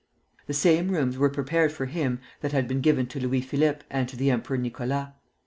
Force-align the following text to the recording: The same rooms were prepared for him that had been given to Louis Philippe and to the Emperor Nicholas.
The 0.47 0.53
same 0.55 0.89
rooms 0.89 1.15
were 1.15 1.29
prepared 1.29 1.71
for 1.71 1.85
him 1.85 2.21
that 2.39 2.53
had 2.53 2.67
been 2.67 2.81
given 2.81 3.05
to 3.05 3.19
Louis 3.19 3.41
Philippe 3.41 3.85
and 3.91 4.09
to 4.09 4.15
the 4.15 4.31
Emperor 4.31 4.57
Nicholas. 4.57 5.09